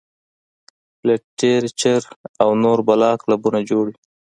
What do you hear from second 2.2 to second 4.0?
او نور بلها کلبونه جوړ وي-